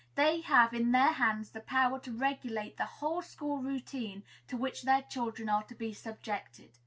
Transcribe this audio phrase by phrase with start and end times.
[0.15, 4.81] They have in their hands the power to regulate the whole school routine to which
[4.81, 6.71] their children are to be subjected.